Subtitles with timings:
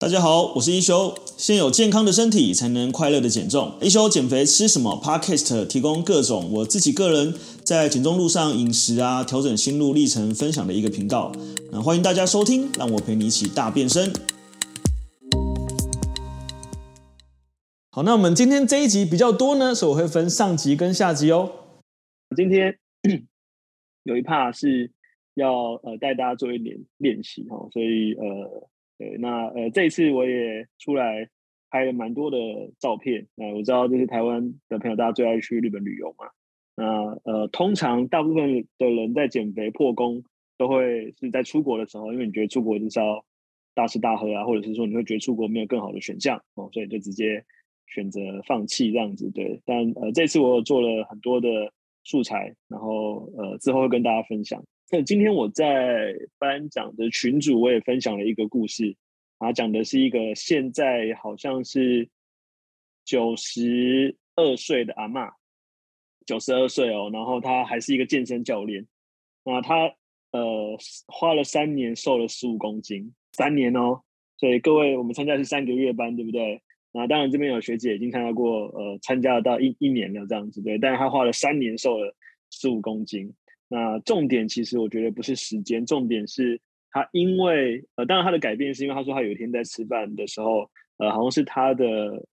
[0.00, 1.14] 大家好，我是一休。
[1.36, 3.74] 先有健康的身体，才能快乐的减重。
[3.82, 11.30] 一休减肥吃什么？Podcast 提供各种我自己个人在减重路上饮食啊，调整心路历程分享的一个频道。
[11.70, 14.10] 那欢迎大家收听，让我陪你一起大变身。
[17.90, 21.52] 好，那我们今天这一集比较多呢，所以我会分上集跟下集哦。
[22.34, 22.78] 今天
[24.04, 24.90] 有一 part 是
[25.34, 28.70] 要呃带大家做一点练习哈，所以呃。
[29.00, 31.26] 对，那呃，这一次我也出来
[31.70, 32.36] 拍了蛮多的
[32.78, 33.26] 照片。
[33.34, 36.26] 那我知道，就是台湾的朋友，大家最爱去日本旅游嘛。
[36.76, 36.84] 那
[37.24, 40.22] 呃，通常大部分的人在减肥破功，
[40.58, 43.24] 都会是在出国的时候，因为你觉得出国就是要
[43.72, 47.42] 大吃大喝啊，或者是说你会觉得出国没有更好的选项哦，所以就直接
[47.86, 49.30] 选择放弃这样子。
[49.30, 51.48] 对，但呃，这次我有做了很多的
[52.04, 54.62] 素材，然后呃，之后会跟大家分享。
[54.92, 58.96] 那今天我在班长的群组，我也分享了一个故事，
[59.38, 62.08] 啊，讲的是一个现在好像是
[63.04, 65.32] 九十二岁的阿嬷，
[66.26, 68.84] 九十二岁哦，然后他还是一个健身教练，
[69.44, 69.94] 那他
[70.32, 70.76] 呃
[71.06, 74.02] 花了三年瘦了十五公斤，三年哦，
[74.38, 76.60] 所以各位我们参加是三个月班，对不对？
[76.90, 82.12] 那当然这边有学姐已经参加过，呃，参加了到一一年了这样子，对，但是他花了三年瘦了
[82.50, 83.32] 十五公斤。
[83.72, 90.68] 那重点其实我觉得不是时间，重点是他因为呃，当然他的改变是因为他说他有一天在吃饭的时候，
[90.98, 91.86] 呃，好像是他的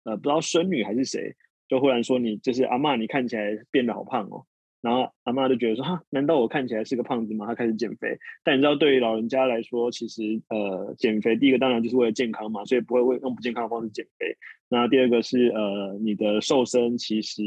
[0.04, 1.34] 呃不知道孙女还是谁，
[1.68, 4.46] 就忽然说你就是阿嬷，你看起来变得好胖哦。
[4.80, 7.46] 然后阿嬷就觉得说哈，难道我看起来是个胖子吗？
[7.46, 8.16] 他开始减肥。
[8.44, 14.36] 但你知道对于老人家来说，其实呃减肥第一个当然就是为了健康嘛，所以不会为用不健康的方式减肥。
[14.68, 17.42] 那第二个是呃你的瘦身其实。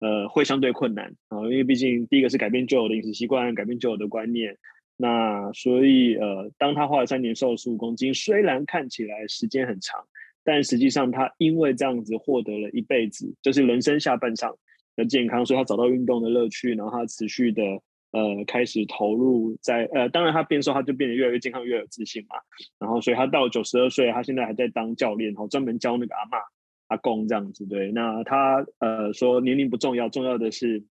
[0.00, 4.56] 呃，会相对困难啊，因为毕竟第一个是改变旧有的饮食习惯，改变旧有的观念。
[4.96, 10.04] 那所以呃，当他花了三年瘦了十五公斤，虽然看起来时间很长，
[10.44, 14.56] 但实际上他因为这样子获得了一辈子，就是人生下半场
[14.96, 17.62] 的健康，所以他找到运动的乐趣，然后他持续的
[18.10, 22.36] 呃开始投入在呃，当然他变瘦，他就变得越来越健康，越有自信嘛。
[22.78, 26.40] 然后所以他到九十二岁，他现在还在当教练，然后专门教那个阿嬷。
[26.88, 30.84] 阿公这样子对，那他呃说年龄不重要，重要的是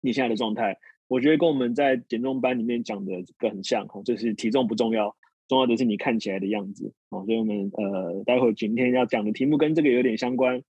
[0.00, 0.76] 你现在的状态。
[1.08, 5.16] 我觉得跟我们在减重班里面讲的这个很像哈，就是体重不重要，
[5.48, 7.24] 重要的是你看起来的样子哦。
[7.26, 10.62] 所以我们呃待会今天要讲的题目跟这个有点相关。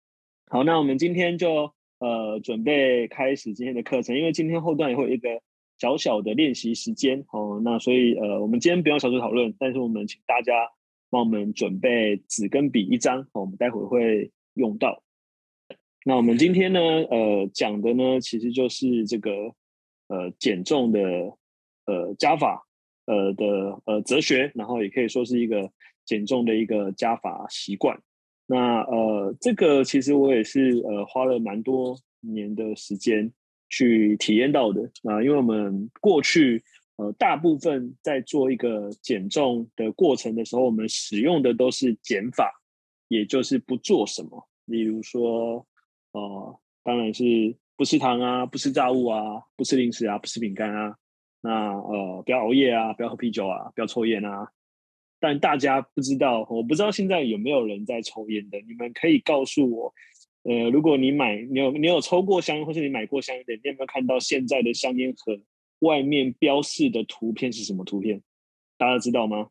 [0.47, 5.41] 好，那我们今天就呃准备开始今天的课程，因为今天后段也会有一个
[5.77, 7.61] 小小的练习时间哦。
[7.63, 10.53] 那所以呃我们今天不用小组讨论，但是我们请大家
[11.09, 14.31] 帮我们准备纸跟笔一张哦，我们待会会。
[14.59, 15.01] 用到，
[16.03, 19.31] 那我们今天呢，呃，讲的呢，其实就是这个，
[20.09, 20.99] 呃，减重的，
[21.85, 22.67] 呃，加法，
[23.05, 25.71] 呃的，呃，哲学，然后也可以说是一个
[26.03, 27.97] 减重的一个加法习惯。
[28.45, 33.31] 那呃，这个其实我也是呃花了蛮多年的时间
[33.69, 36.61] 去体验到的啊，因为我们过去
[36.97, 42.51] 呃大部分在做一个减重的过程的时候，我们使用的都是减法。
[43.11, 45.65] 也就是不做什么，例如说，
[46.11, 50.95] 呃，当然是不吃糖啊，不吃炸物啊，不吃零食啊，不吃饼干啊，
[51.41, 54.49] 那呃，不要熬夜啊，不要喝啤酒啊，不要抽烟啊。
[55.19, 59.93] 但大家不知道，我不知道现在有没有人在抽烟的，你们可以告诉我，
[60.43, 65.37] 呃，如果你买，你有你有抽过香烟，或是你买过香烟的，你有没有看到现在的香烟盒
[65.79, 68.21] 外面标示的图片是什么图片？
[68.77, 69.49] 大家知道吗？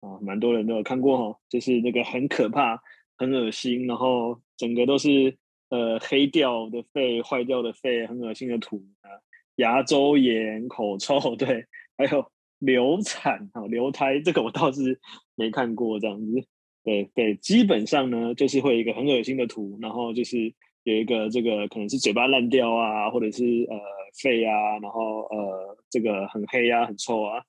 [0.00, 2.80] 啊，蛮多人都有看过哈，就是那个很可怕、
[3.20, 5.36] 很恶心，然后整个都是
[5.68, 9.12] 呃黑掉的肺、坏掉的肺，很恶心的图啊，
[9.56, 11.66] 牙周炎、口臭， 对，
[11.98, 14.98] 还有流产啊、流胎，这个我倒是
[15.34, 16.46] 没看过这样子。
[16.82, 20.54] 对对，基本上呢，就是会有一个很恶心的图，然后就是
[20.84, 23.78] 有一个这个可能是嘴巴烂掉啊，或者是呃
[24.22, 27.44] 肺啊，然后呃这个很黑啊、很臭啊。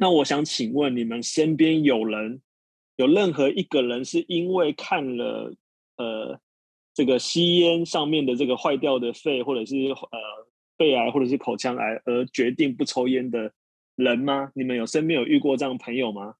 [0.00, 2.42] 那我想请问你们身边有人
[3.00, 5.54] 有任何一个人是因为看了
[5.96, 6.38] 呃
[6.92, 10.18] 这个吸烟上面的这个坏掉的肺，或者是呃
[10.76, 13.54] 肺癌或者是口腔癌而决定不抽烟的
[13.96, 14.52] 人吗？
[14.54, 16.34] 你们有身边有遇过这样的朋友吗？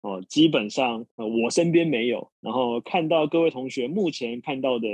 [0.00, 4.88] 哦，基本上呃我身边没有，然后看到各位同学目前看到的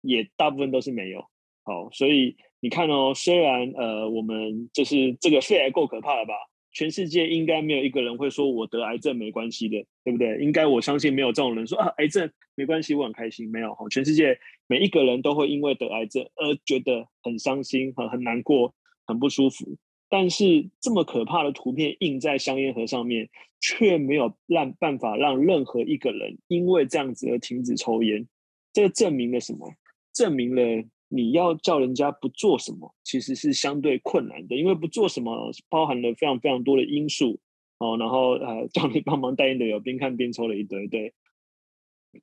[0.00, 1.26] 也大部分都是没有。
[1.64, 6.32] 好，所以你看哦，虽然呃我们就是这个肺癌够可怕了吧？
[6.72, 10.38] 全世界应该没有一个人会说我得癌症没关系的，对不对？
[10.38, 13.50] 应该我相信没有这种人说啊，癌症没关系，我很开心。
[13.50, 18.74] 没有哈，全世界每一个人都会因为得癌症而觉得很伤心、很很难过、
[19.06, 19.76] 很不舒服。
[20.08, 23.28] 但是这么可怕的图片印在香烟盒上面，
[23.60, 28.26] 却没有让办法让任何一个人因为这样子而停止抽烟。
[28.72, 29.72] 这个证明了什么？
[30.12, 37.38] 证明了你要叫人家不做什么，其实是相对困难的，因为不做什么包含了非常非常多的因素
[37.78, 37.96] 哦。
[37.98, 41.12] 然后呃， 叫你帮忙带烟的有边看边抽了一堆，对。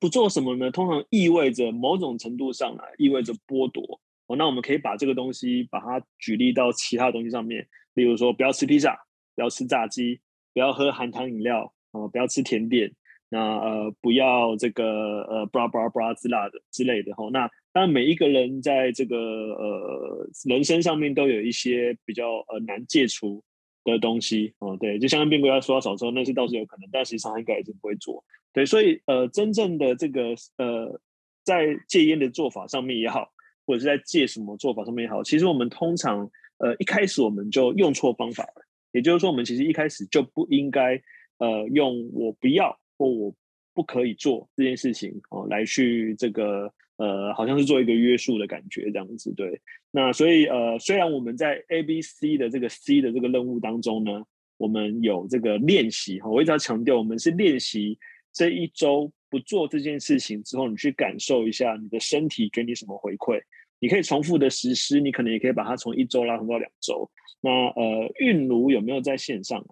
[0.00, 0.70] 不做什么呢？
[0.70, 4.00] 通常意味着某种程度上来意味着剥夺。
[4.26, 8.98] 哦，那我们可以把这个东西把它举例到其他东西上面，例如说不要吃披萨，
[9.34, 10.20] 不要吃炸鸡，
[10.52, 12.92] 不要喝含糖饮料，啊、不要吃甜点，
[13.28, 17.28] 那呃不要这个呃布拉布拉布拉之类的之类的哈。
[17.32, 23.42] 那当然每一个人在这个呃人生上面都有一些比较呃难戒除
[23.84, 28.24] 的东西哦，对，就像变规要说要少抽，那是倒是有可能，但实际上应该也是不会做。
[28.52, 31.00] 对，所以呃真正的这个呃
[31.44, 33.30] 在戒烟的做法上面也好。
[33.66, 36.26] 或者是在戒什么做法上面也好，其实我们通常，
[36.56, 38.64] 呃，一开始我们就用错方法了。
[38.92, 40.98] 也就是说，我们其实一开始就不应该，
[41.36, 43.34] 呃，用我不要或我
[43.72, 49.32] 不可以做这件事情哦，来去这个，呃，好像是做一个约束的感觉这样子。
[49.34, 49.60] 对，
[49.92, 54.24] 那所以，呃，虽然我们在 A、B、C 的这个 C 的这个任务当中呢，
[54.56, 57.96] 我们有这个练习哈，我一直要强调，我们是练习
[58.32, 63.40] 这一周不做这件事情之后，你去感受一下你的身体给你什么回馈。
[63.80, 67.08] 你可以重复的实施，你可能也可以把它从一周拉长到两周。
[67.40, 69.64] 那呃，韵如有没有在线上？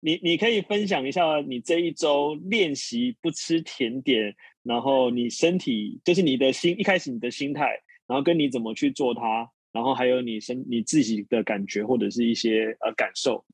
[0.00, 7.64] 你你可以分享一下你这一周练习不吃甜点，然后你身体就是你的心一开始你的心态，
[8.06, 13.44] 然后跟你怎么去做它，然后还有你身你自己的感觉或者是一些呃感受。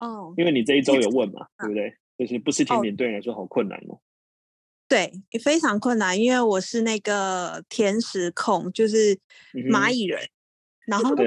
[0.00, 1.94] 哦，因为你这一周有问嘛，对不对？
[2.16, 4.00] 就是不吃甜点对你来说好困难哦。
[4.88, 5.12] 对，
[5.44, 9.18] 非常困难，因为我是那个甜食控，就是
[9.52, 10.18] 蚂蚁人。
[10.22, 10.30] 嗯、
[10.88, 11.22] 然后不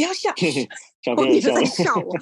[0.00, 0.34] 要笑，
[1.16, 2.12] 我一直在笑我。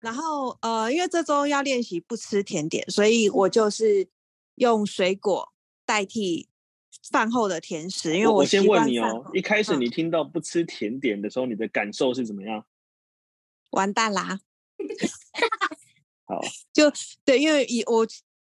[0.00, 4.06] 然后呃，因为这周要练习不吃甜点，所以我就是
[4.56, 5.52] 用水果
[5.86, 6.48] 代替
[7.10, 8.14] 饭后的甜食。
[8.14, 12.64] 因为我，我先问你哦，一开始你听到不吃甜点的时候，嗯、你的感受是怎么样？
[13.72, 14.38] 完蛋啦！
[16.26, 16.40] 好，
[16.74, 16.92] 就
[17.24, 18.06] 对，因为以我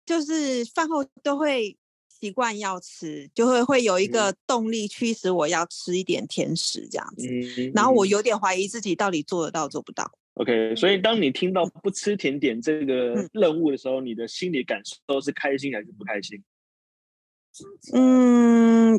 [0.06, 1.76] 就是饭后都会
[2.24, 7.28] 习惯要吃，就会会有一个动力驱使我要吃一点甜食这样子。
[7.28, 10.10] 嗯，然后我有点怀疑自己到底做得到做不到。
[10.34, 16.42] OK，所以当你听到不吃甜点这个任务的时候，嗯，你的心理感受是开心还是不开心？
[17.92, 18.98] 嗯，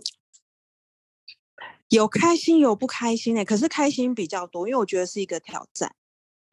[1.90, 5.94] 有开心有不开心的，可是开心比较多，因为我觉得是一个挑战。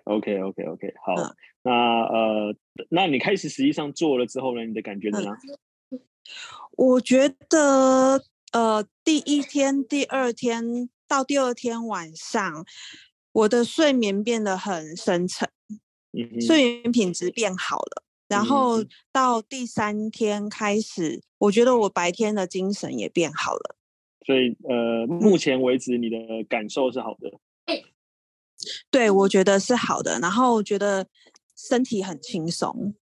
[0.04, 1.14] OK，OK，OK，okay, okay, okay, 好。
[1.22, 2.56] 嗯那呃，
[2.88, 4.64] 那你开始实际上做了之后呢？
[4.64, 5.38] 你的感觉怎样？
[6.72, 8.22] 我觉得
[8.52, 12.64] 呃，第一天、第二天到第二天晚上，
[13.32, 15.48] 我的睡眠变得很深沉，
[16.12, 18.02] 嗯，睡眠品质变好了。
[18.28, 23.76] 然后到第三天开始，我觉得我白天的精神也变好了。
[24.26, 27.30] 所以呃，目前为止你的感受是好的。
[28.90, 30.18] 对，我觉得是好的。
[30.20, 31.06] 然后我觉得。
[31.54, 32.94] 身体很轻松。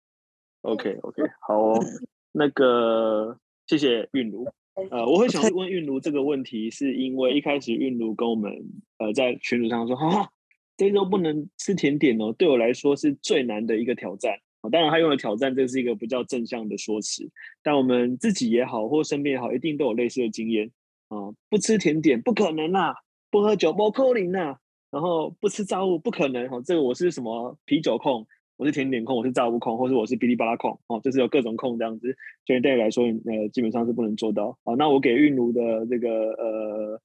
[0.62, 1.84] OK OK，好哦，
[2.32, 4.47] 那个谢谢韵如。
[4.91, 8.50] 呃，我会想问韵如这个问题，是因为一开始韵如跟我们
[8.99, 10.29] 呃在群组上说，哈、啊，
[10.77, 14.38] 这周不能吃甜点哦，对我来说是最难的一个挑战。
[14.62, 17.29] 啊，当然他用了挑战，这是一个比较正向的说辞。
[17.63, 20.70] 但我们自己也好，或身边也好，一定都有类似的经验
[21.08, 21.32] 啊。
[21.49, 22.94] 不吃甜点不可能啊，
[23.31, 24.58] 不喝酒不扣零啊，
[24.91, 26.46] 然后不吃炸物不可能。
[26.49, 28.27] 哦，这个我是什么啤酒控？
[28.60, 32.14] 我是甜点控，我是炸物控，或是我是哔哩吧啦控，哦，就是有各种控这样子，
[32.44, 34.58] 所以对你来说，呃，基本上是不能做到。
[34.64, 37.00] 好，那我给韵奴的这个呃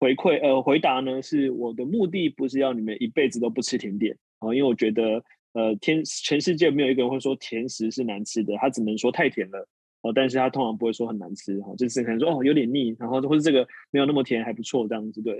[0.00, 9.68] 回馈呃回答呢，是我的目的不是要你们一辈子都不吃甜点，哦，因为我觉得呃天全世界没有一个人会说甜食是难吃的，他只能说太甜了。
[10.04, 15.34] 哦，但是他通常不会说很难吃，哈，就是可能说哦有点腻，然后或者这个没有那么甜还不错这样子，对。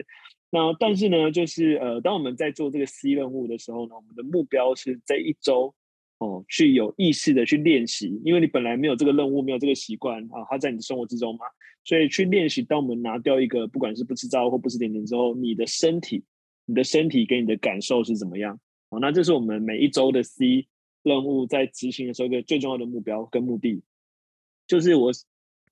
[0.51, 5.75] 那但是呢，就是呃，当我们在做这个 C 任务的时候呢，我们的目标是这一周
[6.19, 11.45] 哦，去有意识的去练习，因为你本来没有这个任务，没有这个习惯啊，它在你的生活之中嘛，
[11.85, 12.63] 所以去练习。
[12.63, 16.25] 当我们拿掉一个不管是不吃糟或不吃甜点之后，你的身体，
[16.65, 18.59] 你的身体给你的感受是怎么样？
[18.89, 20.67] 哦，那这是我们每一周的 C
[21.03, 23.83] 任务在执行的时候一个最重要的目标跟目的。
[24.67, 25.11] 就是我，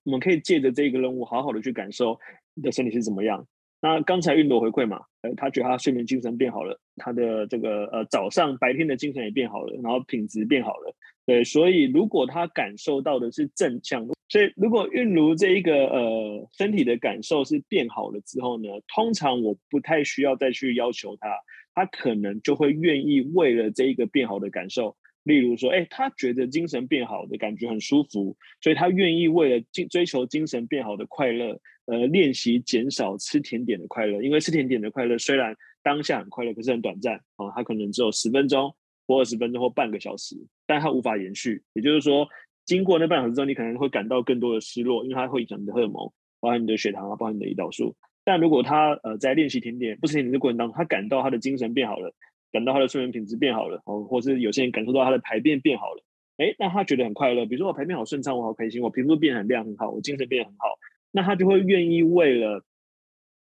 [0.05, 2.19] 我们可以借着这个任务，好好的去感受
[2.55, 3.47] 你的身体是怎么样。
[3.81, 10.95] 那刚才韵如回馈嘛，呃，他觉得他睡眠精神变好了，他的这个呃早上白天的精神也变好了，然后品质变好了。
[11.27, 21.29] 对，所以如果他感受到的是正向，所以如果韵如这一个呃身体的感受是变好了之后呢，通常我不太需要再去要求他，
[21.75, 38.75] 他可能就会愿意为了这一个变好的感受，例如说，哎，他觉得精神变好的感觉很舒服，所以他愿意为了追追求精神变好的快乐，呃，练习减少吃甜点的快乐，因为吃甜点的快乐虽然当下很快乐，可是很短暂啊，他可能只有十分钟。
[39.05, 41.61] 或二十分钟或半个小时，但它无法延续。
[41.75, 42.27] 也就是说，
[42.65, 47.97] 经过那半小时之后，你可能会感到更多的失落，因为它会影响你的荷尔蒙，包含你的血糖啊，包含你的胰岛素。
[48.23, 52.15] 但如果他呃在练习甜点不吃甜点的过程当中，他感到他的精神变好了，
[52.53, 56.05] 感到他的睡眠品质变好了，哦，或是有些人感受到他的排便变好了，
[56.37, 57.47] 诶，那他觉得很快乐。
[57.47, 60.69] 比如说我排便好顺畅，我好开心，我皮肤变很亮很好，我精神变得很好，
[61.11, 62.65] 那他就会愿意为了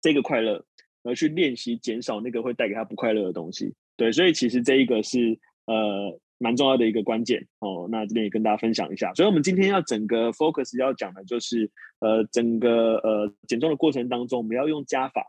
[0.01, 0.65] 这个快乐
[1.03, 3.75] 而去练习减少那个会带给他不快乐的东西。
[3.97, 5.39] 对，所以其实这一个是。
[5.67, 7.87] 呃，蛮重要的一个关键哦。
[7.93, 9.15] 那这边也跟大家分享一下。
[9.15, 15.25] 所以，我们今天要整个 focus 要讲的就是，呃，整个呃减重的过程当中，我们要用加法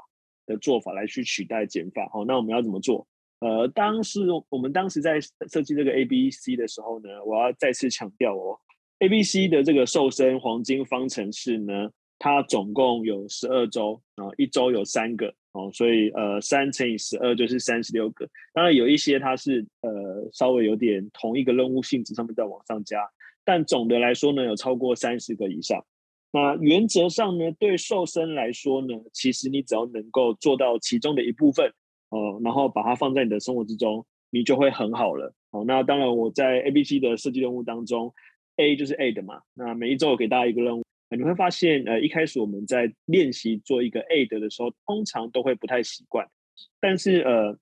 [0.47, 2.09] 的做法来去取代减法。
[2.11, 3.05] 哦，那我们要怎么做？
[3.41, 5.19] 呃，当时我们当时在
[5.50, 8.57] 设计这个 A B C 的时候呢，我要再次强调哦
[9.00, 15.33] ，A B C 的这个瘦身黄金方程式呢，它总共有十二周啊，一周有三个。
[15.53, 18.25] 哦，所以呃，三乘以十二就是三十六个。
[18.53, 23.05] 当然有一些它是呃稍微有点同一个任务性质上面再往上加，
[23.43, 25.83] 但总的来说呢，有超过三十个以上。
[26.31, 31.69] 那原则上呢，对瘦身来说呢，其实你只要能够做到其中的一部分
[32.11, 35.33] 哦，然后把它放在你的生活之中，你就会很好了。
[35.49, 38.13] 哦，那当然我在 A、B、C 的设计任务当中
[38.57, 39.41] ，A 就是 A 的嘛。
[39.53, 40.83] 那每一周我给大家一个任务。
[41.13, 46.25] 你会发现，呃，一开始我们在练习做一个 AID 的时候，通常都会不太习惯。
[46.79, 47.57] 但是，呃，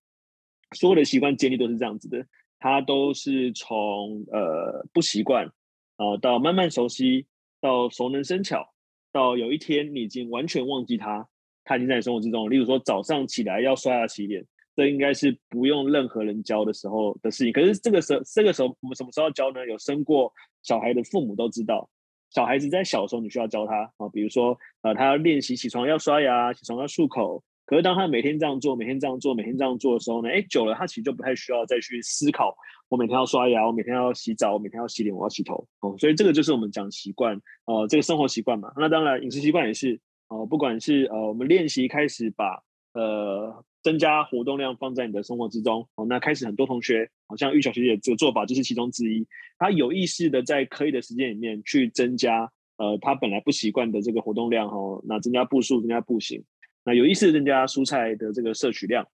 [0.75, 2.25] 所有的习惯建立都是这样子的，
[2.59, 5.49] 它都是从呃不习惯，
[5.97, 7.25] 呃，到慢慢熟悉，
[7.59, 8.71] 到熟能生巧，
[9.11, 11.27] 到有一天你已经完全忘记它，
[11.69, 12.49] 它已经在你生活之中。
[12.49, 14.43] 例如说，早上起来要刷牙洗脸，
[14.75, 17.53] 这应该是不用任何人教的时候的事情。
[17.53, 19.63] 可是这个时候，这个时候我们什么时候教呢？
[19.67, 20.33] 有生过
[20.63, 21.87] 小孩的父母都知道。
[22.31, 27.43] 小孩子在小时候，你需要教他啊，比如说，呃，他要练习起床要刷牙，起床要漱口。
[27.65, 32.55] 可是当他每天这样做，每天这样做，每天这样做的时候呢，哎，久了，他其实就不太需要再去思考，
[32.87, 35.67] 我每天要刷牙，我每天要洗澡，我每天要洗脸，我要洗头。
[35.81, 38.71] 哦，所以这个就是我们讲习惯，呃，这个生活习惯嘛。
[38.75, 39.99] 那当然，饮食习惯也是，
[40.29, 43.63] 哦，不管是呃，我们练习开始把，呃。
[43.81, 49.25] 增加活动量放在你的生活之中哦，那开始很多同学，好像玉小学姐这个做法就是其中之一。
[49.57, 56.43] 他有意识的在可以的时间里面去增加，呃，他本来不习惯的这个活动量哦，那增加步数，增加步行，
[56.83, 59.07] 那有意识的增加蔬菜的这个摄取量。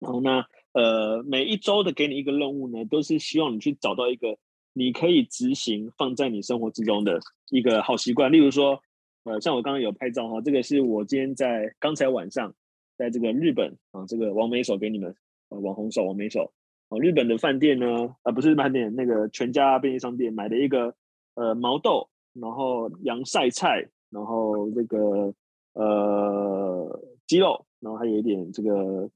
[0.00, 4.36] 然后那呃，每一周的给你一个任务呢，都是希望你去找到一个
[4.72, 8.32] 你可以执行放在你生活之中的一个好习惯。
[8.32, 8.82] 例如说，
[9.26, 12.54] 呃，像我刚刚有拍照哈，这个是我今天在刚才晚上。
[12.98, 15.14] 在这个日本啊，这个网美手给你们
[15.50, 16.50] 呃，网红手网美手
[16.88, 20.94] 啊，日本的饭店呢，啊不是饭店，那个全家便利商店买了一个
[21.34, 25.34] 呃毛豆，然后洋晒菜，然后这个
[25.74, 29.10] 呃鸡肉，然后还有一点这个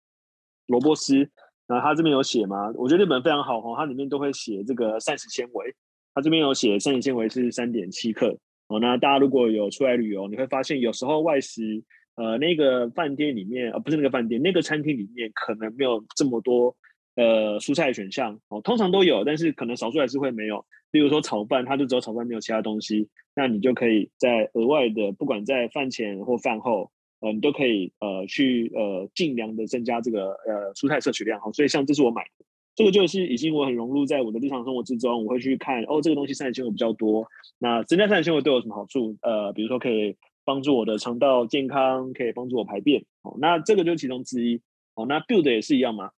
[0.67, 1.17] 萝卜丝，
[1.67, 2.71] 然后它这边有写吗？
[2.75, 5.75] 我觉得日本非常好哈，它里面都会写这个膳食纤维，
[6.13, 8.37] 它这边有写膳食纤维是三点七克
[8.71, 8.81] 哦。
[8.81, 11.85] 那大家如果有出来旅游，你会发现有时候外食。
[12.17, 16.77] 呃，那个饭店里面，呃，不是那个饭店，那个餐厅里面可能没有这么多
[17.15, 20.63] 呃蔬菜选项哦，通常都有，但是可能少数还是会没有。
[20.91, 31.41] 例如说炒饭，它就只有炒饭，没有其他东西，那你就可以在额外的，不管在饭前或饭后，呃，你都可以呃去呃尽量的增加这个呃蔬菜摄取量。
[31.41, 37.27] 好，所以像这是我买的，这个就是已经我很融入在我的日常生活之中，我会去看哦，这个东西膳食纤维比较多，
[37.59, 39.17] 那增加膳食纤维对我有什么好处？
[39.23, 40.17] 呃，比如说可以。
[40.43, 43.05] 帮助我的肠道健康，可以帮助我排便。
[43.23, 44.61] 哦，那这个就是其中之一。
[44.95, 46.11] 哦，那 build 也是一样嘛。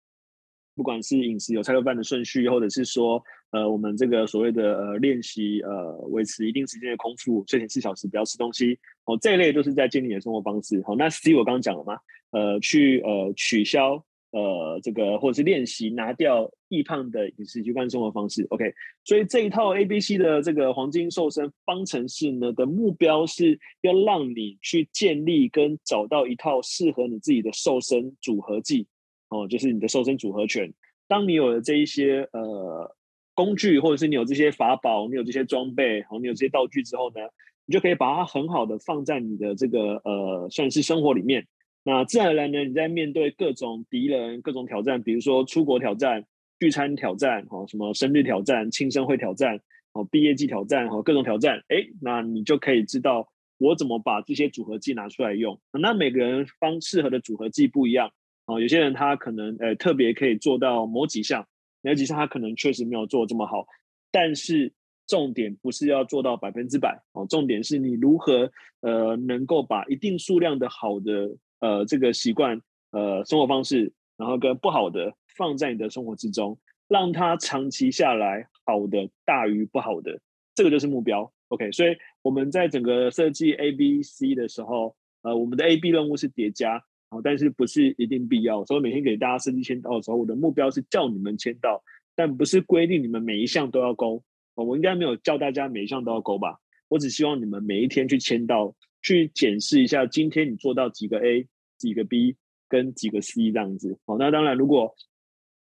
[0.74, 8.78] 不管是饮食有菜肉饭的顺序，或者是说，呃，我们这个所谓的呃练习，呃，维持一定时间的空腹，睡前四小时不要吃东西。
[9.04, 10.80] 哦，这一类都是在建立你的生活方式。
[10.86, 11.98] 好，那 C 我刚刚讲了嘛，
[12.30, 14.02] 呃，去呃取消。
[14.32, 18.72] 呃，这个或者是练习拿掉易胖的饮食习惯生活方式，OK。
[19.04, 28.86] 所以这一套 ABC 的这个黄金瘦身方程式呢的目标是要让你去建立跟找到一套适合你自己的瘦身组合技，
[29.28, 30.72] 哦，就是你的瘦身组合拳。
[31.06, 32.96] 当你有了这一些呃
[33.34, 37.20] 工具，或者是你有这些法宝，你有这些装备，好，你有这些道具之后呢，
[37.66, 41.46] 你就可以把它很好的放在你的这个呃算是生活里面。
[41.84, 46.24] 那自然而然呢，你在面对各种敌人、各种挑战，比如说出国挑战、
[46.58, 49.58] 聚餐挑战，哈，什么生日挑战、庆生会挑战，
[49.92, 55.60] 哦，毕业季挑战，哈，各种挑战，哎，那你就可以知道我怎么把这些组合技拿出来用。
[55.72, 58.12] 那每个人方适合的组合技不一样，
[58.46, 61.46] 哦，有些人他可能呃特别可以做到某几项，
[61.82, 63.66] 有几项他可能确实没有做这么好，
[64.10, 64.72] 但是。
[65.08, 71.28] 重点不是要做到百分之百哦，重点是你如何呃能够把一定数量的好的
[71.62, 80.20] 呃这个习惯呃生活方式，然后跟不好的放在你的生活之中，让它长期下来好的大于不好的，
[80.54, 81.32] 这个就是目标。
[81.48, 88.64] OK，所以我们在整个设计 A B C 的时候，呃，我们的 A B 任务是叠加哦，但是不是一定必要。
[88.64, 91.82] 所以每天给大家设计签到的时候，我的目标是叫你们签到，
[92.16, 94.22] 但不是规定你们每一项都要勾。
[94.54, 96.58] 我应该没有叫大家每一项都要勾吧？
[96.88, 102.36] 我只希望你们每一天去签到，去检视一下今天你做到几个 A、几个 B
[102.68, 103.98] 跟几个 C 这样子。
[104.06, 104.94] 好，那当然，如果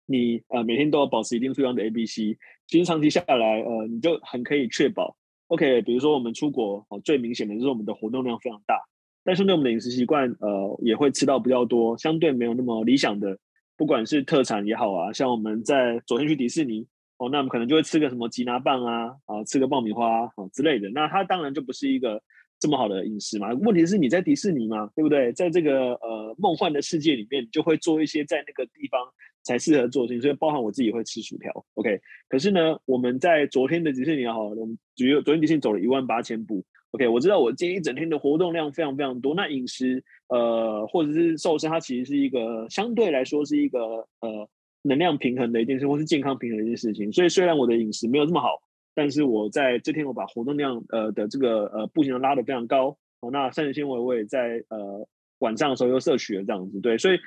[0.05, 5.17] 你呃每天都要保持一定数量的 A、B、C，其实长期下来，呃，你就很可以确保。
[5.47, 8.75] OK，比如说我们出国，哦，最明显的就是我们的活动量非常大，
[9.23, 13.37] 但是对我们的饮食习惯，呃，也会吃到比较多，相对没有那么理想的，
[13.77, 16.87] 不管是特产也好啊，像我们在昨天去迪士尼。
[17.17, 20.89] 哦，那我们可能就会吃个什么吉拿棒啊，啊，吃个爆米花啊之类的。
[20.89, 22.19] 那它当然就不是一个
[22.61, 23.51] 这么好的饮食嘛。
[23.55, 25.33] 问题是你在迪士尼嘛，对不对？
[25.33, 29.01] 在这个呃梦幻的世界里面，你就会做一些在那个地方
[29.43, 30.21] 才适合做的事情。
[30.21, 31.99] 所以包含我自己会吃薯条，OK。
[32.29, 37.07] 可是呢，我们在昨天的迪士尼也好，我们只有昨天迪士尼走了一万八千步，OK。
[37.07, 39.35] 我知道我今天一整天的活动量非常非常多。
[39.35, 43.79] 那饮食呃或者是瘦身，它其实是一个相对来说是一个
[44.21, 44.47] 呃。
[44.83, 47.11] 能量平衡的一件事，或是健康平衡的一件事情。
[47.13, 48.59] 所以虽然我的饮食没有这么好，
[48.93, 52.97] 但是我在这天我把活动量呃的这个呃步行量拉得非常高。
[53.21, 55.07] 哦，那膳食纤维我也在呃
[55.39, 57.19] 晚上的时候又摄取了这样子，对，所以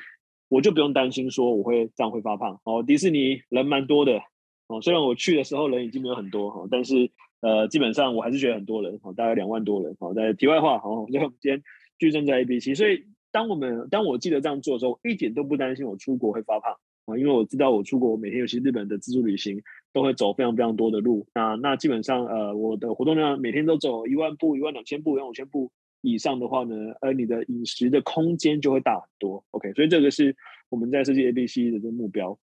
[0.48, 2.60] 我就不用担心说我会这样会发胖。
[2.64, 4.20] 哦，迪士尼人蛮多的。
[4.66, 8.98] 哦，虽然我去的时候人已经没有很多哈，但是呃基本上我还是觉得很多人。
[9.02, 9.96] 哦，大概两万多人。
[10.00, 11.62] 哦，在题外话，哦，就今天
[11.98, 16.76] 矩阵在 ABC，所以当我们当我记得这样做的时候，一点都不担心我出国会发胖。
[17.06, 21.26] 啊，因为我知道我出国，我每天尤其日本的自助旅行，都会走非常非常多的路。
[21.34, 29.44] 那那基本上，呃，我的活动量每天都走一万步、一万两千步、一万五千步以上的话呢，而你的饮食的空间就会大很多。
[29.50, 30.34] OK，所以这个是
[30.70, 32.38] 我们在设计 ABC 的这个目标。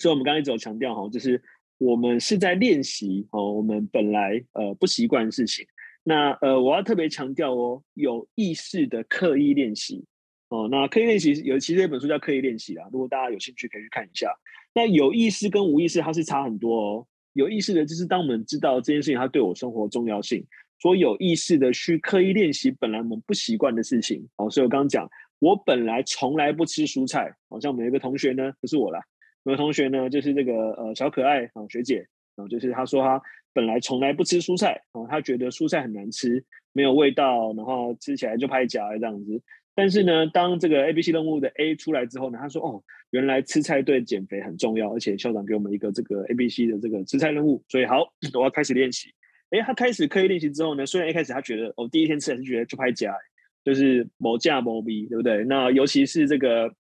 [0.00, 1.40] 所以我们刚才一直有强调哈，就是
[1.78, 5.66] 我们是在练习哦，我们本来呃不习惯的事情。
[6.02, 10.04] 那呃，我要特别强调哦，有意识的刻意练习。
[10.48, 14.30] 哦，那刻意练习有其实有本书叫《刻意练习》啦，如果大家有兴趣可以去看一下。
[14.74, 17.06] 那有意识跟无意识它是差很多哦。
[17.32, 20.44] 有意识的就是当我们知道这件事情它对我生活重要性，
[20.80, 24.24] 所以有意识的去刻意练习本来我们不习惯的事情。
[24.36, 29.00] 哦，所以我刚刚讲，我本来从来不吃蔬菜，好像我们有一个同学呢，不是我啦，
[29.44, 33.20] 有个同学呢就是这个呃小可爱啊学姐啊，就是他说他
[33.52, 39.40] 本来从来不吃蔬菜，哦，他觉得蔬菜很难吃，没有味道，然后吃起来就拍夹这样子。
[39.74, 49.08] 但是呢，当这个 A B C 任务的 A 出来之后呢，他说：“哦，原来吃菜对减肥很重要，而且校长给我们一个这个 A B C 的这个吃菜任务，所以好， 我要开始练习。
[49.50, 53.14] 诶，他开始刻意练习之后呢，虽然一开始他觉得，哦，第一天吃还是觉得就拍假，
[53.64, 55.44] 就是某价某比，对不对？
[55.44, 56.72] 那尤其是这个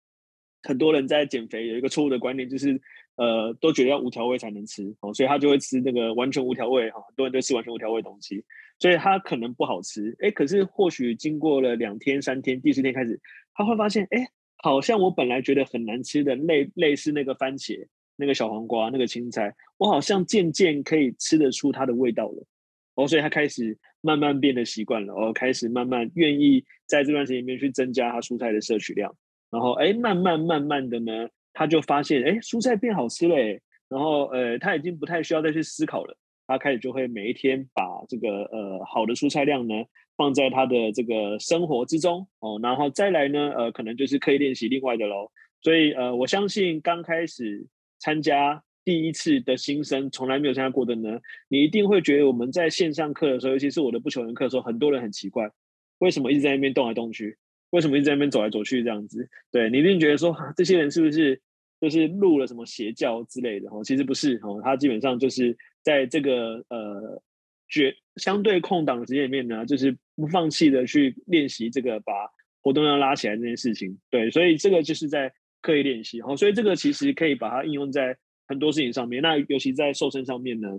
[0.64, 2.80] 很多人在减肥有一个错误的观念，就是
[3.16, 8.44] 呃，都觉得要无调味才能吃，哦，所以他就会吃那个完全无调味，哈，很多人都吃完全无调味的东西。”
[8.80, 13.20] 所以他可能不好吃，哎，可是或许经过了两天、三天，第四天开始，
[13.54, 22.46] 他会发现，哎，好像我本来觉得很难吃的类类似那个番茄、那个小黄瓜、那个青菜，我好像渐渐可以吃得出它的味道了。
[22.96, 29.16] 哦，所以他开始慢慢变得习惯了，哦，开始慢慢愿意在这段时间里面去增加他蔬菜的摄取量，
[29.50, 33.36] 然后，哎，慢慢慢慢的呢，他就发现，哎，蔬菜变好吃了，
[33.88, 36.18] 然后，呃，他已经不太需要再去思考了。
[36.46, 39.74] 他开始就会每一天把这个呃好的蔬菜量呢
[40.18, 45.32] 放在他的这个生活之中哦，然后再来呢呃可能就是刻意练习另外的喽。
[45.62, 47.66] 所以呃我相信刚开始
[47.98, 55.50] 参加第一次的新生，从来没有参加过的呢，你一定会觉得我们在线上课的时候，尤其是我的不求人课的时候，很多人很奇怪，
[56.00, 57.38] 为什么一直在那边动来动去？
[57.74, 59.30] 为什么一直在那边走来走去这样子？
[59.52, 61.40] 对，你一定觉得说，这些人是不是
[61.80, 63.70] 就是入了什么邪教之类的？
[63.70, 65.56] 哦，其实不是哦，他基本上就是。
[65.86, 67.22] 在这个呃
[67.68, 72.14] 绝相对空档的时间里面呢，就是不放弃的去练习这个把
[72.62, 74.00] 活动量拉起来这件事情。
[74.10, 76.22] 对，所以这个就是在刻意练习。
[76.22, 78.16] 好，所以这个其实可以把它应用在
[78.48, 79.22] 很多事情上面。
[79.22, 80.70] 那尤其在瘦身上面呢，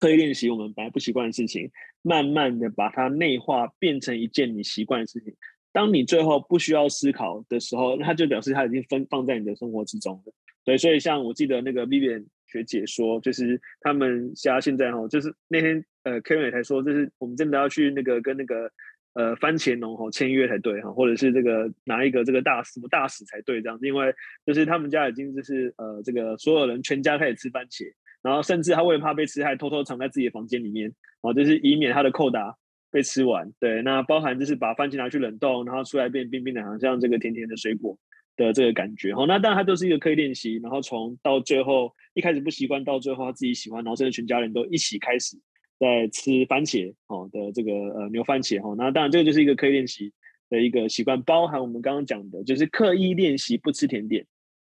[0.00, 5.34] 刻意练习我们本来不习惯的事情，慢慢的把它内化，变成一件你习惯的事情。
[5.76, 10.32] 当你最后不需要思考的时候，那就表示它已经分放在你的生活之中了。
[10.64, 18.70] 对，所以像我记得那个 Vivian 学姐说，就是他们家现在哈，就是那天呃 Karen 才说，就是我们真的要去那个跟那个
[19.12, 24.14] 呃番茄农哈签约才对哈，或者是这个拿一个这个大什么大使才对这样子，因为
[24.46, 27.84] 就是他们家已经就是呃这个所有人全家开始吃番茄，
[28.22, 32.56] 然后甚至他为了怕被吃，还偷偷藏在自己的房间里面，哦，就是以免他的扣打。
[32.90, 37.98] 被吃完，对，那包含就是把番茄拿去冷冻，然后出来变冰冰的，好像这个甜甜的水果
[38.36, 39.14] 的这个感觉。
[39.14, 45.36] 好，那当然它都是一个刻意练习，然后从到最后一开始不习惯，到最后他自己喜欢，然后甚至全家人都一起开始
[45.78, 48.74] 在吃番茄哦的这个呃牛番茄哈。
[48.78, 50.12] 那当然这个就是一个刻意练习
[50.48, 54.24] 的一个习惯，包含我们刚刚讲的，就是刻意练习不吃甜点，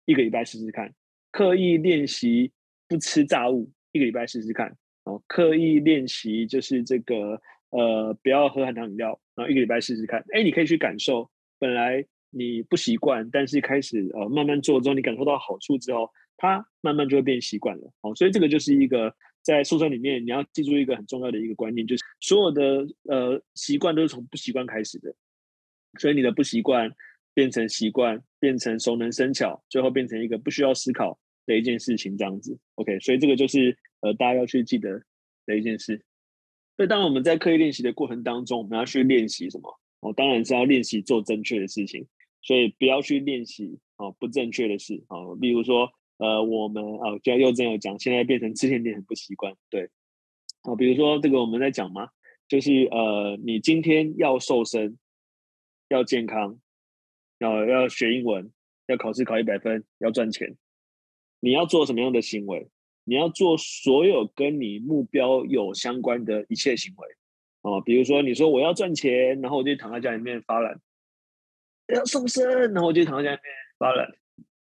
[0.05, 0.89] 一个礼拜试试看；
[1.31, 2.51] 刻意练习
[2.87, 4.75] 不吃炸物，一个礼拜试试看。
[5.05, 7.39] 哦，刻意练习就是这个。
[7.71, 10.23] 呃，不要喝含糖饮料，然后一个礼拜试试看。
[10.33, 11.29] 哎，你可以去感受，
[11.59, 17.91] 本来你不习惯，但是开始呃慢慢做之后，你感受到好处之后，它慢慢就会变习惯了。
[18.01, 25.13] 好，所以这个就是一个在瘦身里面你要记住一个很重要的一个观念，就是所有的呃习惯都是从不习惯开始的。
[25.99, 26.91] 所以你的不习惯
[27.33, 32.57] 变成习惯，变成熟能生巧，最后变成一个不需要思考的一件事情，这样子。
[32.75, 35.01] OK，所以这个就是呃大家要去记得
[35.45, 36.03] 的一件事。
[36.79, 39.77] 所以，当我们在刻意练习的过程当中，我们要去练习什么？
[39.99, 42.07] 哦，当然是要练习做正确的事情。
[42.41, 45.03] 所以，不要去练习哦不正确的事。
[45.09, 49.53] 哦，例如说，呃，我们哦，就像又正有讲，现在变成吃甜点很不习惯。
[49.69, 49.89] 对，
[50.63, 52.07] 哦，比如说这个我们在讲嘛，
[52.47, 54.97] 就是呃，你今天要瘦身，
[55.89, 56.57] 要健康，
[57.39, 58.49] 要要学英文，
[58.87, 60.55] 要考试考一百分，要赚钱，
[61.41, 62.69] 你要做什么样的行为？
[63.09, 67.07] 你要做所有跟你目标有相关的一切行为，
[67.63, 70.75] 哦，比如说你说我要赚钱，然后我就躺在家里面发懒；
[71.87, 74.07] 要瘦身，然后我就躺在家里面发懒；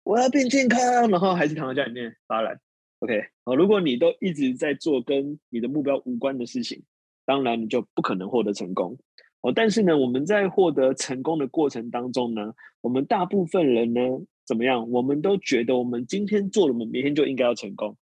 [0.03, 2.59] 我要变健康，然后还是躺在家里面发懒。
[3.01, 6.81] OK，哦，如果你都一直在做跟你的目标无关的事情，
[7.27, 8.97] 当然你就不可能获得成功。
[9.41, 14.01] 哦，但是呢，我们在获得成功的过程当中呢，我们大部分人呢
[14.43, 14.89] 怎么样？
[14.89, 17.95] 我们都觉得我们今天做了，我们明天就应该要成功。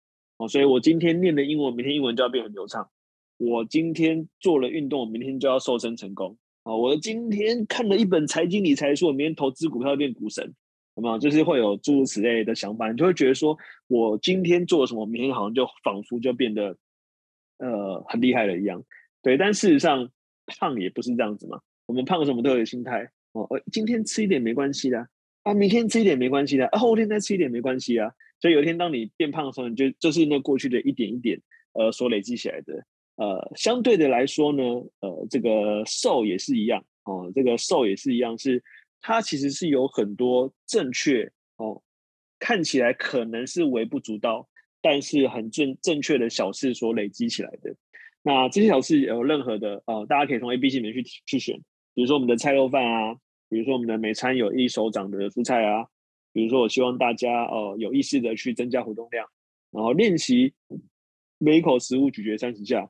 [0.48, 2.90] 所以我今天念的英文，明天英文就要变很流畅。
[3.38, 6.38] 我今天做了运动，我明天就要瘦身成功。
[6.64, 10.54] 啊，我今天看了一本财经理财书，我明天投资股票变股神，
[10.96, 11.18] 有没有？
[11.18, 16.78] 就是会有诸如此类的想法，你就会觉得说，我今天做了什么，明天好像就仿佛就变得
[17.58, 18.84] 呃很厉害了一样。
[19.24, 20.08] 对，但事实上
[20.46, 21.60] 胖也不是这样子嘛。
[21.88, 25.08] 我们胖什么都有心态哦，今天吃一点没关系的
[25.42, 28.12] 啊，明天吃一点没关系的啊，后天再吃一点没关系啊。
[28.42, 31.40] 所以有一天，当你变胖的时候，你就就是那过去的一点一点，
[31.74, 32.84] 呃，所累积起来的。
[33.18, 34.64] 呃，相对的来说呢，
[35.02, 38.64] 呃，这个瘦也是一样哦，这个瘦也是一样，是
[39.00, 41.80] 它其实是有很多正确哦，
[42.40, 44.50] 看起来可能是微不足道，
[44.82, 47.76] 但是很正正确的小事所累积起来的。
[48.24, 51.56] 那这些小事有任何的呃，大家可以从 A、B、C 里面去去选，
[51.94, 53.16] 比如说我们的菜肉饭啊，
[53.50, 55.86] 比如说我们的每餐有一手掌的蔬菜啊。
[56.34, 59.28] 比如说，我希望大家呃有意识的去增加活动量，
[59.70, 60.54] 然后练习
[61.38, 62.90] 每一口食物咀嚼三十下，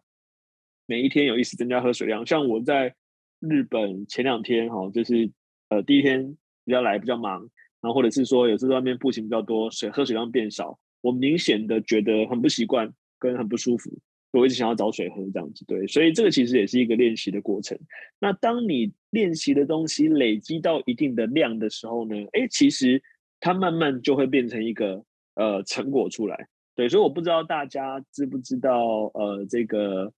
[0.85, 2.23] 每一天有意识增加喝水量。
[2.23, 2.93] 像我在
[3.39, 5.31] 日本前两天哈，就是
[5.69, 7.39] 呃第一天比较来比较忙，
[7.81, 13.89] 然后或者是说有时候外面步行比较多，水喝水量变少，我明显的觉得很不习惯跟很不舒服，
[14.33, 15.65] 我一直想要找水喝这样子。
[15.65, 17.75] 对，所以这个其实也是一个练习的过程。
[18.19, 23.01] 那当你练习的东西累积到一定的量的时候呢，哎，其实。
[23.41, 30.13] 它慢慢就会变成一个呃成果出来，对，所以我不知道大家知不知道呃这个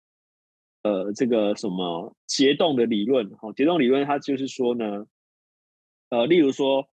[0.82, 5.06] 呃这个什么结冻的理论，哈，结冻理论它就是说呢，
[6.10, 6.86] 呃，例如说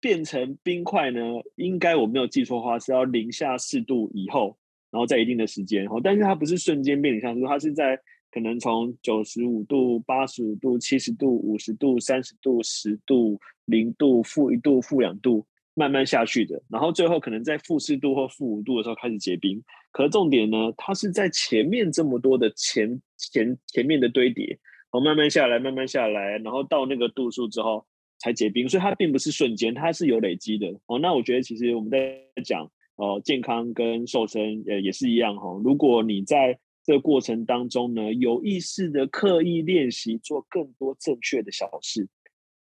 [0.00, 1.20] 变成冰块呢，
[1.54, 4.58] 应该我没有记错的话是要零下四度以后，
[4.90, 8.00] 然后在一定的时间，哈，但是它不是瞬间变零下四度，它是在。
[8.30, 16.62] 可能从九十五度、八十五度、七十度、五十度、三十度、十度、零度、负一度、负两度，慢慢下去的。
[16.68, 19.62] 然后最后可能在负四度或负五度的时候开始结冰。
[19.90, 24.58] 可是重点呢，它是在前面这么多的前前前面的堆叠，然
[24.90, 27.84] 后慢慢下来，慢慢下来，然后到那个度数之后
[28.18, 28.68] 才结冰。
[28.68, 30.68] 所以它并不是瞬间，它是有累积的。
[30.86, 35.58] 哦，那我觉得其实我们在讲哦健康跟瘦身呃也是一样哈。
[35.64, 42.08] 如果你在这个过程当中呢，有意识的刻意练习做更多正确的小事。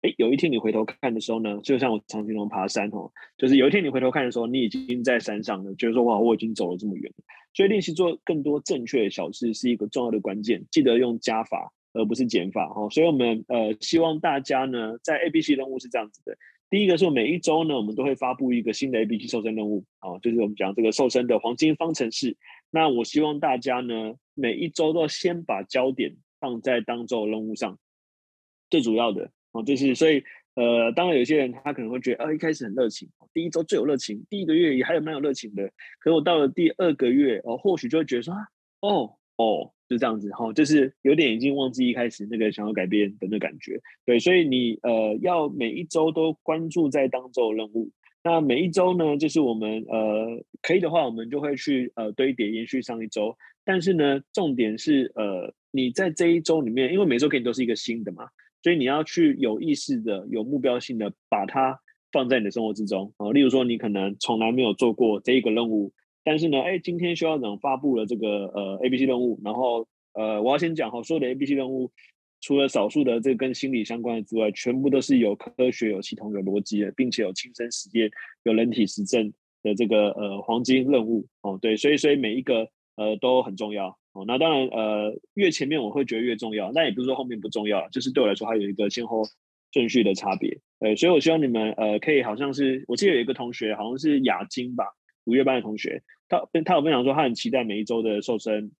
[0.01, 7.13] 哎，有一天你回头看的时候呢，就像我常形容爬山哦，就是有一天你回头看的时候，你已经在山上了，觉得说哇，我已经走了这么远。
[7.53, 10.65] 所以练习做更多正确的小事是一个重要的关键。
[10.71, 12.89] 记得用加法而不是减法哦。
[12.91, 16.35] 所以我们呃希望大家呢，在 A B C 任务是这样子的。
[16.71, 22.35] 第一个是每一周呢，我们都会发布一个新的 A B C 瘦身任务啊，就是我们讲这个瘦身的黄金方程式。
[22.71, 27.79] 那我希望大家呢，每一周都要先把焦点放在当周任务上，
[28.71, 30.23] 最主要的哦，就是所以
[30.55, 38.35] 呃，当然有些人他可能会觉得，呃，一开始很热情，第一周最有热情，第一个月也还有蛮有热情的，可我到了第二个月哦，或许就会觉得说，
[38.81, 39.73] 哦哦。
[39.89, 47.91] 就这样子哈，就是有点已经忘记一开始那个想要改变的那感觉，对，所以你呃要每一周都关注在当周任务。
[48.29, 53.35] 那每一周呢，就是我们呃可以的话，我们就会去呃堆叠延续上一周。
[53.65, 58.29] 但是呢，重点是呃你在这一周里面，因为每周给你都是一个新的嘛，
[58.63, 61.81] 所以你要去有意识的、有目标性的把它
[62.13, 63.33] 放在你的生活之中啊。
[63.33, 65.91] 例如说，你可能从来没有做过这一个任务。
[66.23, 71.91] 但是呢，哎，今天肖校长发布了这个呃 A B C 任务，然后呃，我要先讲哈，所有的 A B C 任务，
[72.41, 78.11] 除了少数的这个跟心理相关的之外，全部都是有科学、有系统、有逻辑的，并且有亲身实验、
[78.45, 84.25] 有人体实证的这个呃黄金任务哦，对，所以所以每一个呃都很重要哦。
[84.27, 89.25] 那当然呃越前面我会觉得越重要，那也不是说后面不重要，就是对我来说还有一个先后
[89.73, 90.59] 顺序的差别。
[90.79, 94.85] 对，所以我希望你们呃可以好像是我记得有一个同学好像是亚金吧，
[95.25, 96.03] 五月班的同学。
[96.29, 98.71] 他他有分享说，他很期待每一周的瘦身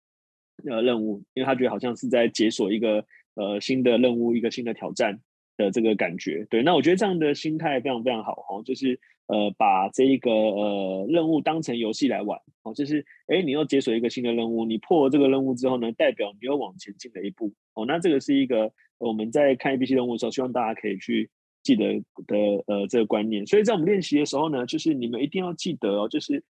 [0.69, 3.05] 呃任务，因为他觉得好像是在解锁一个
[3.39, 5.19] 呃新的任务，一个新的挑战
[5.57, 6.47] 的这个感觉。
[6.51, 17.87] 对，那我觉得这样的心态非常非常好哦，就是呃把这一个呃任务当成游戏来玩哦，就是哎你又解锁一个新的任务，你破了这个任务之后呢，代表你又往前进了一步哦。
[17.87, 21.31] 那这个是一个我们在看 ABC 任务的时候，希望大家可以去
[21.63, 23.47] 记得的呃这个观念。
[23.47, 26.45] 所以在我们练习的时候呢，就是你们一定要记得哦，就是。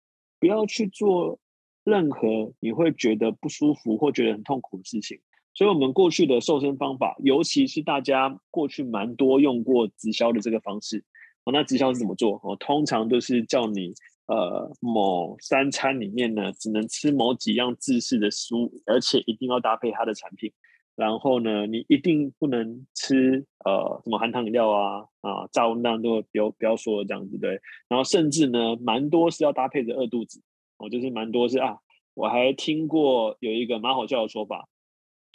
[0.41, 1.39] 不要去做
[1.85, 5.19] 任何你会觉得不舒服或觉得很痛苦的事情。
[5.55, 11.05] 所以，我们过去的瘦身方法，尤其是大家过去蛮多用过直销的这个方式。
[11.45, 12.41] 哦，那直销是怎么做？
[12.43, 13.93] 哦，通常都是叫你
[14.27, 20.51] 呃某三餐里面呢，只能吃某几样自制的食物，而且一定要搭配它的产品。
[20.97, 27.61] 然后呢，你一定不能吃呃什么含糖饮料啊啊炸物那都不要不要说这样子对。
[27.89, 30.41] 然后甚至呢，蛮多是要搭配着饿肚子
[30.79, 31.77] 哦，就是蛮多是啊，
[32.15, 34.69] 我还听过有一个蛮好笑的说法，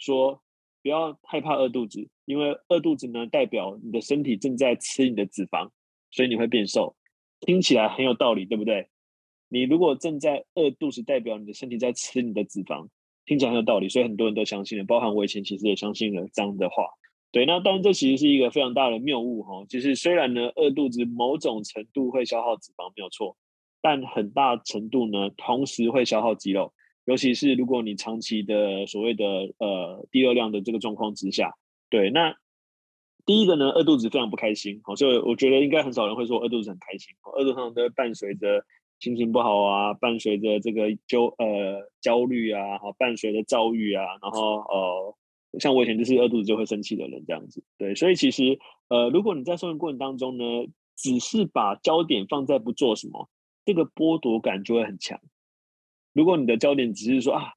[0.00, 0.42] 说
[0.82, 5.70] 不要害怕饿肚子，因为饿肚子呢代表你的身体正在吃你的脂肪，
[6.10, 6.96] 所以你会变瘦。
[7.40, 8.88] 听起来很有道理，对不对？
[9.48, 12.88] 你如果正在饿肚子，代表你的身体在吃你的脂肪。
[13.26, 16.84] 听起来很有道理，所以很多人都相信了，包含我以前其实也相信了这样的话。
[17.30, 19.64] 对，那当然这其实是一个非常大的谬误哈。
[19.68, 23.36] 就是虽然呢，饿肚子某种程度会消耗脂肪没有错，
[23.80, 26.72] 但很大程度呢，同时会消耗肌肉，
[27.10, 29.24] 尤其是如果你长期的所谓的
[29.58, 31.52] 呃低热量的这个状况之下。
[31.88, 32.34] 对，那
[33.26, 38.64] 第一个呢，饿肚子非常不开心，好，所以我觉得应该很少人会说饿肚子很开心，饿肚子上都会伴随着。
[39.00, 45.16] 心情不好啊，伴随着这个焦呃焦虑啊，好伴随着躁郁啊，然后呃，
[45.58, 50.44] 像我以前就是饿肚子就会生气的人这样子，对，所以其实呃，如果你在生活过程当中呢，
[50.96, 53.26] 只是把焦点放在不做什么，
[53.64, 55.18] 这个剥夺感就会很强。
[56.12, 57.52] 如果你的焦点只是说啊，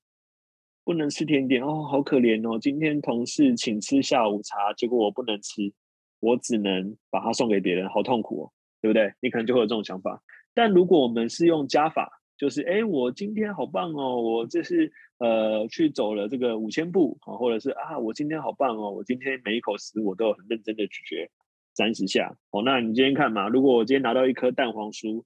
[0.83, 5.73] 不能吃甜点哦，好可怜哦，今天同事请吃下午茶，结果我不能吃，
[6.19, 9.13] 我只能把它送给别人，好痛苦哦，对不对？
[9.21, 10.21] 你可能就会有这种想法。
[10.53, 21.27] 但如果我们是用加法，就是哎，我今天好棒哦，我这是呃去走了这个五千步啊，或者是啊，我今天好棒哦，我今天每一口食物我都有很认真的咀嚼
[21.73, 22.61] 三十下哦。
[22.63, 25.23] 那你今天看嘛，如果我今天拿到一颗蛋黄酥，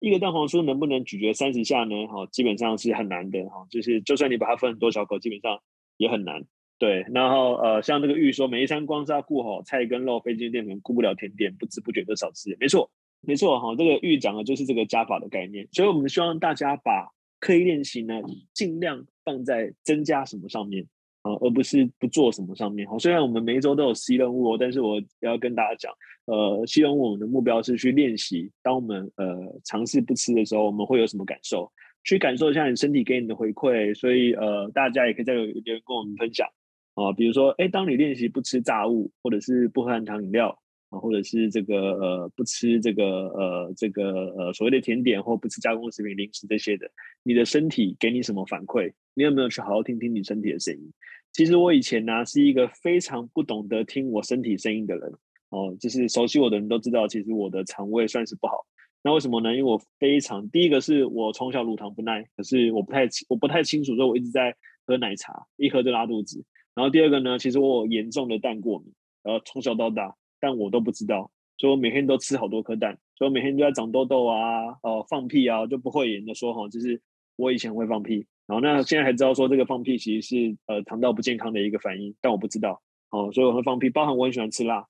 [0.00, 2.06] 一个蛋黄酥能不能咀嚼三十下呢？
[2.08, 5.60] 哈，基本上是很难的哈，就是就算你把它分很多小口，基本上
[5.98, 6.42] 也很难。
[6.78, 12.90] 对，然后呃，像那个玉说，每一餐光是要顾好菜跟肉、非精淀粉，顾不了甜点，不知不觉都少吃，没错。
[13.22, 18.22] 没错哈，这个玉讲的就是这个加法的概念，所以我们希望大家把刻意练习呢，
[18.54, 20.86] 尽量放在增加什么上面
[21.22, 22.88] 啊，而不是不做什么上面。
[22.88, 25.92] 好，虽然我们每一周都有 C 任务哦，但是我要跟大家讲，
[26.26, 31.70] 呃，C 任务我们的目标是去练习，当我们呃尝试不吃的时候，我们会有什么感受？
[32.04, 33.94] 去感受一下你身体给你的回馈。
[33.94, 36.48] 所以呃，大家也可以在留言跟我们分享
[36.94, 40.58] 啊，比如说，哎，当你练习不吃炸物，或者是不喝含糖饮料。
[40.90, 46.90] 啊，或者是这个呃不吃这个呃这个呃所谓的甜点，或不吃加工食品、零食这些的，
[47.22, 48.92] 你的身体给你什么反馈？
[49.14, 50.92] 你有没有去好好听听你身体的声音？
[51.32, 55.12] 其实我以前呢、是一个非常不懂得听我身体声音的人
[55.50, 58.66] 哦，就是熟悉我的人都知道，其实我的肠胃算是不好。
[59.02, 59.50] 那为什么呢？
[59.56, 66.44] 因为我非常第一个是我从小乳糖不耐，可是我不太我不太清楚说我一直在喝奶茶，一喝就拉肚子。
[66.74, 77.00] 然后第二个呢，其实我有严重的蛋过敏，然后从小到大，但我都不知道，所以我每天都吃好多颗蛋，所以我每天都在长痘痘啊，哦放屁啊，就不会演的说哈，就是
[77.36, 84.86] 我以前会放屁，然后那现在还知道说这个放屁其实是呃肠道不健康的一个反应，但我不知道，哦，所以我会放屁，包含我很喜欢吃辣，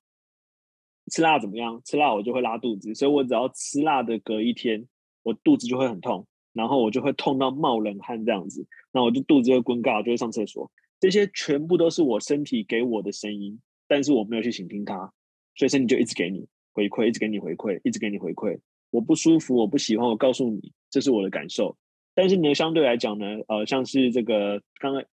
[1.11, 1.83] 吃辣怎么样？
[1.85, 4.87] 吃辣我就会拉肚子，所以我只要吃辣的隔一天，
[5.23, 10.71] 我肚子就会很痛，然后我就会痛到冒冷汗这样子，那我就肚子会滚嘎，就会上厕所。
[11.01, 13.59] 这些全部都是我身体给我的声音，
[13.89, 15.13] 但是我没有去倾听它，
[15.61, 18.59] 所以身体就一直给你回馈，一直给你回馈，一直给你回馈。
[18.89, 21.77] 我不舒服，我不喜欢，我告诉你，这是我的感受。
[22.15, 25.05] 但是呢，相对来讲呢，呃，像是这个刚刚，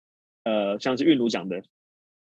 [0.44, 1.60] 呃，像是韵如讲的，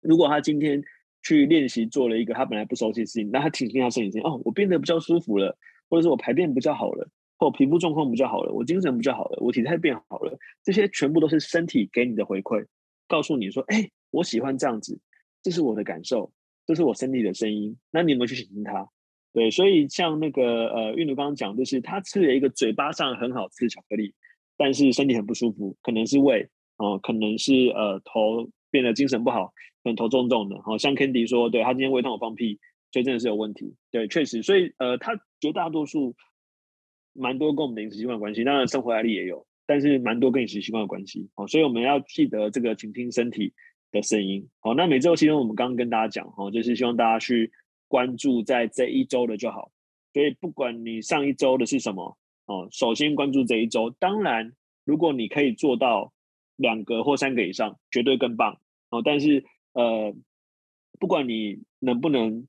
[0.01, 0.83] 如果他今天
[1.23, 5.57] 去练习做了一个他本来不熟悉的事情，那他倾听他身体声音，哦，我变得比较舒服了，
[5.89, 12.65] 或者是我排便比较好了，或我皮肤状况比较好了，我精神比较好了，我体态变好了，这些全部都是身体给你的回馈。
[13.07, 14.99] 告诉你说，哎，我喜欢这样子，
[15.41, 16.29] 这是我的感受，
[16.71, 17.77] 这是我身体的声音。
[17.91, 18.87] 那你有没有去倾听它？
[19.33, 24.13] 对，所以像那个呃，韵如刚刚讲，就是他吃了一个嘴巴上很好吃的巧克力，
[24.55, 29.47] 但是身体很不舒服，可能是胃哦、可能是呃头变得精神不好，
[29.83, 30.61] 可能头重重的。
[30.61, 32.57] 好、哦、像 Candy 说，对他今天胃痛，我放屁，
[32.91, 33.75] 所以真的是有问题。
[33.91, 36.15] 对，确实，所以呃，他绝大多数
[37.13, 39.45] 蛮多跟我们的饮食习惯关系，当然生活压力也有。
[39.65, 43.53] 但是蛮多跟饮食习惯有关系，哦，所以我们要记得这个倾听身体
[43.91, 47.51] 的声音，好，那每周其实我们刚刚跟大家讲，哦，就是希望大家去
[47.87, 49.71] 关注在这一周的就好，
[50.13, 54.53] 所以不管你上一周的是什么，哦，首先关注这一周，当然
[54.85, 56.13] 如果你可以做到
[56.55, 58.57] 两个或三个以上，绝对更棒，
[58.91, 60.15] 哦，但是呃，
[60.99, 62.47] 不管你能不能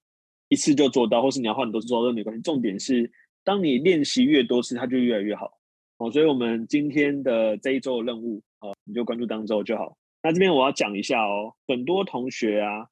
[0.49, 3.11] 一次就做到，或是你要换很多次做到都没关系，重点是
[3.43, 5.59] 当你练习越多次，它就越来越好。
[5.99, 9.97] 哦，所以我们今天的这一周的任务，呃，你就关注当周就好。
[10.23, 12.92] 那这边我要讲一下哦，很多同学啊。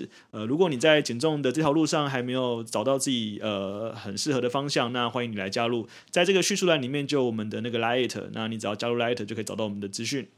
[0.31, 10.29] 呃，如果你在减重的这条路上还没有找到自己呃很适合的方向，那欢迎你来加入，在这个叙述栏里面就有我们的那个 Light，那你只要加入 Light 就可以找到我们的资讯。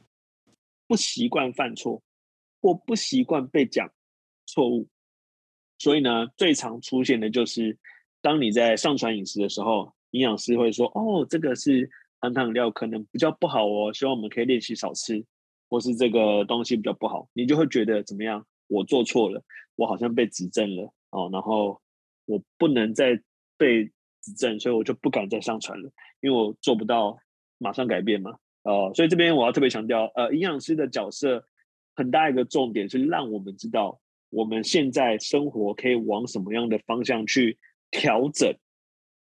[0.88, 2.02] 不习惯犯错，
[2.62, 3.89] 或不习惯被讲
[4.45, 4.88] 错误，
[5.80, 7.78] 所以呢，最常出现的就是
[8.21, 15.23] 当你在上传饮食的时候，营养师会说：“哦，这个是含糖料，可能比较不好哦，希望我们可以练习少吃，
[15.69, 18.45] 或是这个东西比较不好。”你就会觉得怎么样？
[18.74, 19.44] 我做错了，
[19.76, 21.80] 我好像被指正了哦，然后
[22.26, 23.22] 我不能再
[23.58, 23.86] 被
[24.22, 27.18] 指正，所以我就不敢再上传了，因为我做不到
[27.58, 28.32] 马上改变嘛，
[28.64, 31.46] 哦，所以这边我要特别强调，呃，营养师的角色
[31.96, 37.58] 很大一个重点是让我们知道我们现在生活可以往什么样的方向去
[37.92, 38.56] 调整，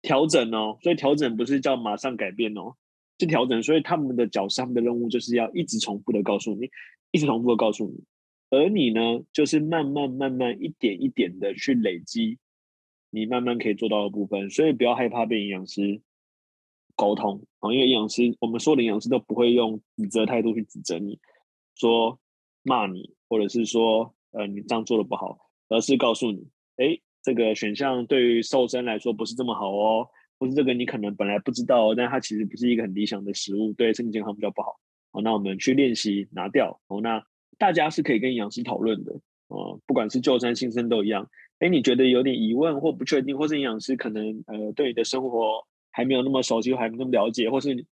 [0.02, 2.74] 调整哦，所以调整不是叫马上改变哦，
[3.20, 6.70] 是调整，所以他们的角色、他们的任务就是要一直重复的告诉你，
[7.12, 8.04] 一直重复的告诉你。
[8.52, 9.02] 而你呢，
[9.34, 12.38] 就是慢慢慢慢一点一点的去累积，
[13.10, 14.50] 你慢慢可以做到的部分。
[14.50, 16.00] 所以不要害怕被营养师
[16.96, 21.20] 沟通啊，因为营养师，我们说的营养师都不会用指责态度去指责你，
[21.76, 22.20] 说
[22.62, 34.80] 骂你，或者是说呃你这样做的不好，而是告诉你，哎，这个选项对于瘦身来说不是这么好哦，或是这个你可能本来不知道，哦但它其实不是一个很理想的食物，对身体健康比较不好。
[35.12, 36.80] 好，那我们去练习拿掉。
[36.88, 37.26] 好，那。
[37.58, 39.14] 大家是可以跟营养师讨论的，
[39.48, 41.30] 哦，不管是旧生新生都一样。
[41.60, 47.86] 哎，你觉得有点疑问或不确定，或是营养师可能呃对你的生活还没有那么熟悉，还没那么了解，或是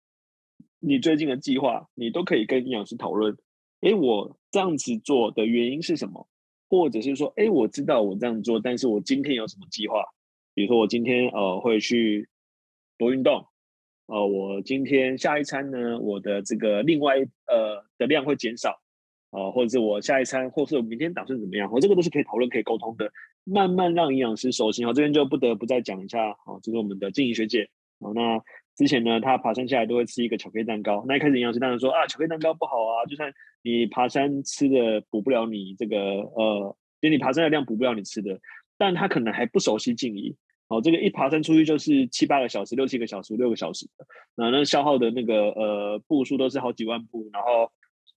[0.80, 3.36] 你最近的计划，你都可以跟营养师讨论。
[3.80, 6.26] 哎，我这样子做的原因是什么？
[6.68, 10.02] 或者是说，哎，我知道我这样做，但是我今天有什么计划？
[10.54, 12.28] 比如说我今天呃会去
[12.98, 13.46] 多运动，
[14.06, 18.81] 呃，我今天下一餐呢，我的这个另外呃的量会减少。
[19.32, 23.10] 啊，或者是我下一餐，或是我明天打算怎么样，我这个都是可以讨论、可以沟通的。
[23.44, 24.84] 慢慢让营养师熟悉。
[24.84, 26.36] 好，这边就不得不再讲一下。
[26.44, 27.66] 好，这是我们的静怡学姐。
[27.98, 28.38] 好，那
[28.76, 31.02] 之前呢，她爬山下来都会吃一个巧克力蛋糕。
[31.08, 38.38] 那一开始营养师当然说啊，巧克力蛋糕不好啊，就算你爬山吃的补不了你这个呃，因为你爬山的量补不了你吃的。
[38.76, 40.36] 但她可能还不熟悉静怡。
[40.68, 43.88] 好，这个一爬山出去就是七八个小时、六七个小时、六个小时，
[44.36, 47.72] 那那消耗的那个呃步数都是好几万步，然后。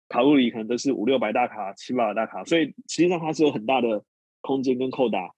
[0.08, 4.04] 卡路里可能都是五六百大卡、七八百大卡，所以实际上它是有很大的
[4.40, 5.30] 空间跟扣打，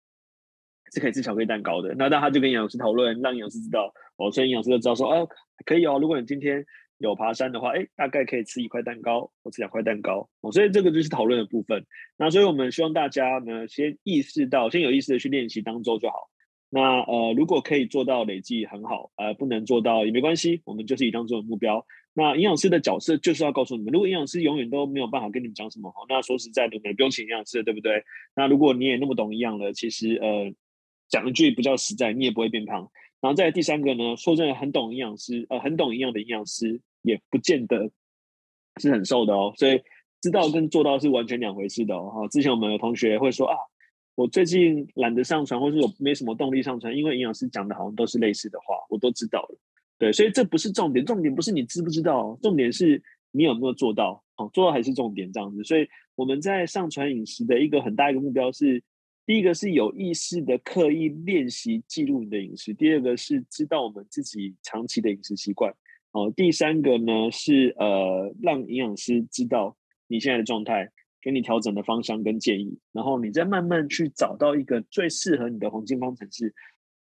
[0.92, 1.94] 是可以吃巧克力蛋糕的。
[1.96, 5.28] 那那他就跟营养师讨论，让营养师知道哦，所以营养师就知道说，哦，
[5.64, 6.64] 可以哦，如果你今天
[6.98, 10.50] 有爬山的话，哎，大概可以吃一块蛋糕或吃两块蛋糕哦。
[10.52, 11.84] 所以这个就是讨论的部分。
[12.16, 16.30] 那所以我们希望大家呢，先意识到，先有意识的去练习当周就好。
[16.70, 21.86] 那呃，如果可以做到累计很好，呃，不能做到也没关系，我们就是以当周的目标。
[22.16, 28.04] 那营养师的角色就是要告诉你们，如果营养师永远都没有办法跟你们讲什么好，那说实在的，不用请营养师，对不对？
[28.36, 30.54] 那如果你也那么懂营养了，其实呃，
[31.08, 32.88] 讲一句比较实在，你也不会变胖。
[33.20, 37.90] 然后再第三个呢，说真的，很懂营养师，呃，很懂营养的营养师也不见得
[38.80, 39.52] 是很瘦的哦。
[39.56, 39.82] 所以
[40.20, 42.28] 知道跟做到是完全两回事的哦。
[42.30, 43.56] 之前我们有同学会说啊，
[44.14, 49.58] 我最近懒得上传，或是我没什么动力上传，因为营养师讲的好像都是类似的话，我都知道了。
[49.98, 54.22] 对，所以这不是重点，重点不是你知不知道，重点是你有没有做到。
[54.36, 55.62] 哦，做到还是重点，这样子。
[55.62, 55.86] 所以
[56.16, 58.82] 我们在上传饮食的一个很大一个目标是，
[59.24, 65.72] 第一个是有意识的刻意练习记录你的饮食，第二个是知道我们自己长期的饮食习惯。
[66.10, 69.76] 哦，第三个呢是呃，让营养师知道
[70.08, 70.90] 你现在的状态，
[71.22, 76.52] 给你调整的方向跟建议，然后你再慢慢去找到一个最适合你的黄金方程式。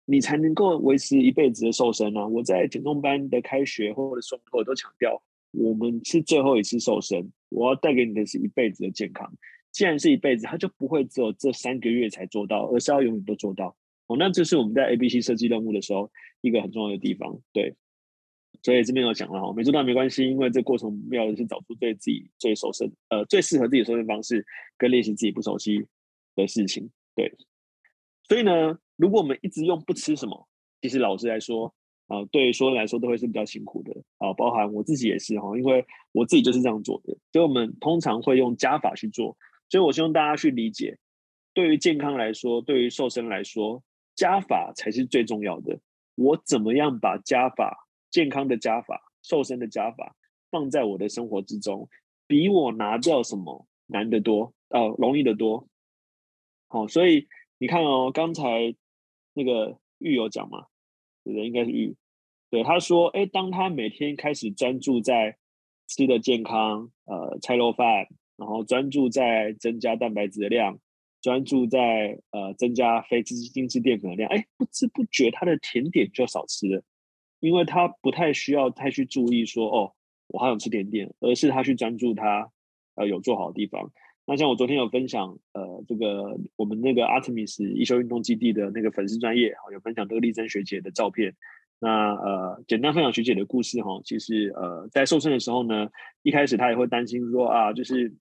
[0.05, 2.27] 你才能够维持一辈子的瘦身啊！
[2.27, 9.33] 我在减重班的开学或者说我都强调，我们是最后一次瘦身，我要带给你的是一辈子的健康。
[9.71, 13.75] 既然是一辈子，它就不会只有这三个月才做到，而是要永远都做到。
[14.07, 17.39] 哦，那这是我们在 ABC 设计任务的时候一个很重要的地方。
[17.53, 17.73] 对，
[18.61, 24.45] 所以这边有讲了哈，没做到没关系，因为这过程要的是找出对自己最瘦身，呃，最适合自己的瘦身方式，
[24.77, 25.85] 跟练习自己不熟悉
[26.35, 26.89] 的事情。
[27.15, 27.33] 对，
[28.27, 28.77] 所以呢。
[28.95, 30.47] 如果我们一直用不吃什么，
[30.81, 31.73] 其实老实来说，
[32.07, 37.17] 啊、呃，对所有人来说都会是比较辛苦的啊、呃，包含我自己也是哈，因为我自己就是这样做的。
[37.31, 39.35] 所以我们通常会用加法去做，
[39.69, 40.97] 所以我希望大家去理解，
[41.53, 43.81] 对于健康来说，对于瘦身来说，
[44.15, 45.79] 加法才是最重要的。
[46.15, 50.15] 我怎么样把加法、健康的加法、瘦身的加法
[50.51, 51.89] 放在我的生活之中，
[52.27, 55.67] 比我拿掉什么难得多，哦，容易得多。
[56.67, 57.27] 好，所以
[57.57, 58.75] 你看哦，刚才。
[59.33, 60.67] 那个玉有讲嘛，
[61.23, 61.47] 对不对？
[61.47, 61.95] 应该是玉。
[62.49, 65.37] 对，他说，哎，当他每天开始专注在
[65.87, 68.07] 吃的健康，呃，菜肉饭，
[68.37, 70.79] 然后专注在增加蛋白质的量，
[71.21, 76.83] 专注在呃增加非精制淀粉的量，哎，不知不觉他的甜点就少吃了，
[77.39, 79.93] 因为他不太需要太去注意说，哦，
[80.27, 82.51] 我好想吃甜点，而是他去专注他
[82.95, 83.91] 呃有做好的地方。
[84.25, 91.35] 那像我昨天有分享，呃，这个我们那个 Artemis 一休运动基地的那个粉丝专页，有分享这个丽珍学姐的照片。
[91.79, 95.89] 那呃，简单分享学姐的故事哈，其实呃，在瘦身的时候呢，
[96.21, 98.13] 一开始她也会担心说啊，就是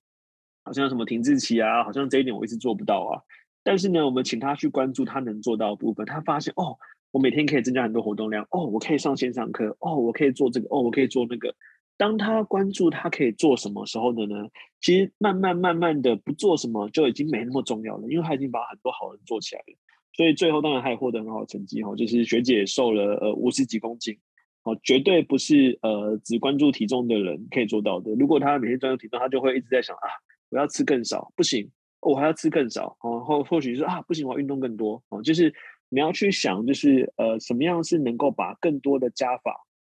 [0.65, 3.23] 好像什么停滞期啊，好像这一点我一直做不到啊。
[3.63, 6.77] 但是呢，我们请她去关注她能做到的部分，她发现哦，
[7.13, 11.55] 我每天可以增加很多活动量，哦，我可以上线上课，哦，我可以做这个，哦，我可以做那个。
[12.03, 14.49] 当他关注他可以做什么时候的呢？
[14.81, 19.77] 其实慢慢慢慢的不做什么就已经没那么重要了，因为他已经把很多好人做起来了。
[20.17, 24.19] 所以最后当然他也获得很好的成绩哈，就是学姐瘦了呃五十几公斤，
[24.65, 28.11] 哦，绝对不是呃只关注体重的人可以做到的。
[28.17, 30.09] 如果他每天专注体重，他就会一直在想啊，
[30.51, 35.55] 我要吃更少，不行，我还要吃更少，哦，或或许是啊，不行，我要运动更多，哦，就是
[35.89, 39.55] 你要去想，就是呃什么样是能够把更多的加法。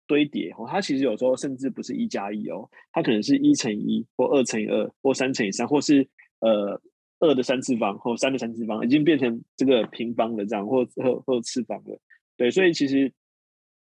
[0.07, 6.07] 堆叠哦，它其实有时候甚至不是一加一哦，它可能是一乘一，或二乘以二，或三乘以三，或是
[6.39, 6.79] 呃
[7.19, 11.97] 二的三次方，或三的三次方，已经变成这个平方的这样，或或或次方的。
[12.37, 13.11] 对，所以其实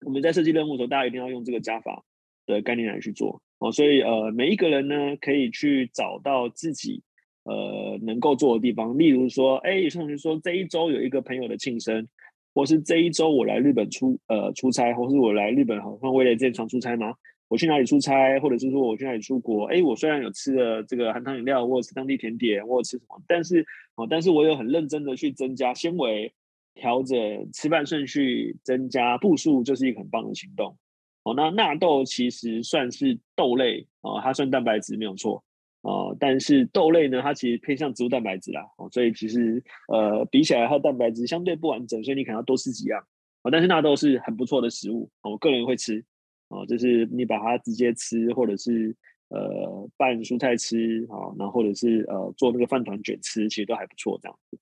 [0.06, 2.04] 我们在设计任务的时候，大家一定要用这个加法
[2.46, 3.72] 的概念来去做哦。
[3.72, 7.02] 所以呃，每一个人呢，可以去找到自己
[7.44, 12.08] 呃能够做的地方，例如说，哎，有些同学说这一周有一个朋友的庆生。
[12.54, 17.14] 或是这一周我来日本出呃出差，或是我来日本好像为了这场出差吗？
[17.48, 19.66] 我去哪里出差，或者是说我去哪里出国？
[19.66, 26.34] 哎，我虽然有吃了这个含糖饮料，或者吃当地甜点，或者吃什么，但是哦，但是我有很认真的去增加纤维，
[26.76, 27.18] 调整
[27.52, 30.78] 吃饭顺序，增加步数，就是一个很棒的行动。
[31.24, 35.44] 哦，那纳豆其实算是豆类哦，它算蛋白质没有错。
[35.82, 43.04] 哦，但是豆类呢，它其实偏向植物蛋白质啦，哦，所以其实呃比起来，它的蛋白质相对不完整，所以你可能要多吃几样。
[43.44, 46.04] 哦，但是纳豆是很不错的食物，我个人会吃。
[46.50, 48.96] 哦，就是你把它直接吃，或者是
[49.30, 54.60] 呃拌蔬菜吃，好，然后或者是呃做那个饭团卷吃，其实都还不错这样子。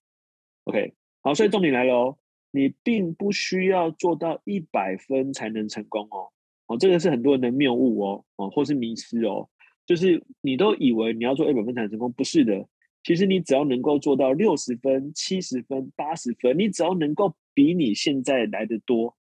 [0.66, 2.18] OK，好，所以重点来了哦，
[2.52, 6.30] 你并不需要做到一百分才能成功哦。
[6.68, 9.50] 哦，这个是很多人的谬误哦，哦，或是迷失哦。
[9.90, 12.64] 就是你都以为你要做一百分才能成功，不是的。
[13.04, 19.18] 其实你只要能够做到六十分、七十分、八十分，你只要能够比你现在来得多，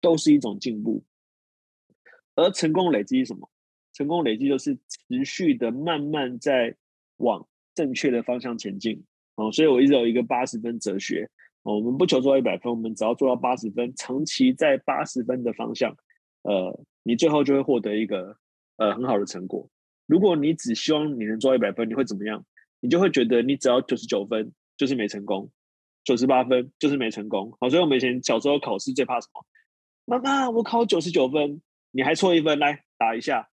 [0.00, 1.04] 都是一种进步。
[2.34, 3.50] 而成功累积是什么？
[3.92, 6.74] 成功累积就是持续的慢慢在
[7.18, 9.04] 往正确的方向前进。
[9.34, 11.28] 哦，所以我一直有一个八十分哲学。
[11.64, 15.94] 哦，我们不求做到一百分，我们只要做到八十分，长期在八十分的方向，
[16.40, 18.38] 呃，你最后就会获得一个
[18.78, 19.68] 呃很好的成果。
[20.06, 22.44] 如果你只希望你能做一百分，你会怎么样？
[22.80, 25.50] 你就会觉得你只要九十九分就是没成功，
[26.04, 27.56] 九十八分就是没成功。
[27.60, 29.44] 好，所以我们以前小时候考试最怕什么？
[30.04, 33.48] 妈妈，我考九十九分，你还错一分，来打一下。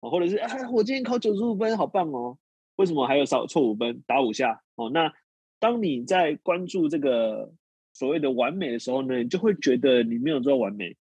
[0.00, 2.38] 哦，或者是哎，我今天考九十五分，好棒哦。
[2.76, 4.04] 为什么还有少错五分？
[4.06, 4.62] 打五下。
[4.76, 5.12] 哦，那
[5.58, 7.52] 当你在关注这个
[7.94, 10.96] 所谓的完美的时候呢，你就会觉得你没有做完美，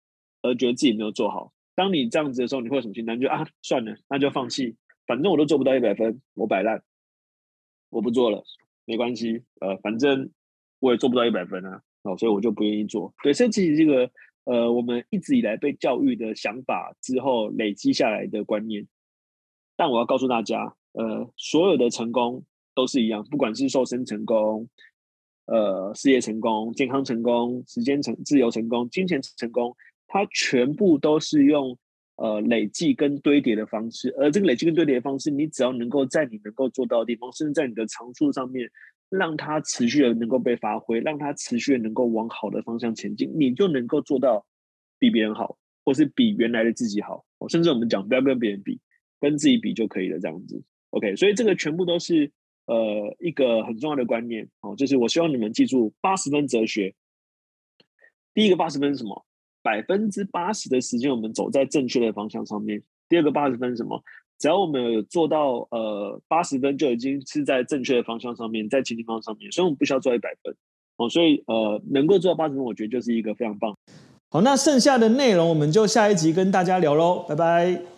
[0.44, 1.52] 而觉得自己没有做好。
[1.74, 3.18] 当你这样子的时候，你会有什么心态？
[3.18, 4.76] 就啊，算了，那就放弃，
[5.06, 6.82] 反正我都做不到一百分，我摆烂。
[7.90, 8.44] 我不做了，
[8.86, 10.32] 没关系，呃，反正
[10.80, 13.14] 我也做不到一百分啊，哦，所以我就不愿意做。
[13.22, 14.10] 对，甚至于这个，
[14.46, 18.88] 呃，我们一直以来被教育的想法之后累积下来的观念。
[19.76, 22.44] 但我要告诉大家，呃，所有的成功
[22.74, 24.68] 都是一样，不管是瘦身成功，
[25.46, 29.76] 呃，事业成功、健康成功、时间成自由成功、金钱成功，
[30.08, 31.78] 它全部都是用。
[32.16, 38.70] 呃，累计跟堆叠的方式，而这个累计跟堆叠的方式，你只要能够在你能够做到的地方，甚至在你的长处上面，
[39.10, 44.46] 让它持续的能够被发挥，让它持续的能够往好的方向前进，你就能够做到
[45.00, 47.26] 比别人好，或是比原来的自己好。
[47.50, 48.80] 甚至我们讲不要跟别人比，
[49.20, 50.62] 跟自己比就可以了，这样子。
[50.92, 52.32] OK，所以这个全部都是
[52.68, 56.94] 呃一个很重要的观念哦，就是我希望你们记住八十分哲学。
[58.36, 59.26] 第一个八十分是什么？
[59.64, 62.84] 百分之八十的时间，我们走在正确的方向上面。
[63.10, 64.00] 第二个八十分是什么？
[64.38, 69.52] 只要我们有做到呃八十分，就已经是在正确的方向上面，在前进方向上面。
[69.52, 70.54] 所以，我们不需要做一百分
[70.98, 71.10] 哦。
[71.10, 73.74] 所以，呃，能够做到八十分，我觉得就是一个非常棒。
[74.30, 77.93] 好，那剩下的内容我们就下一集跟大家聊喽，拜拜。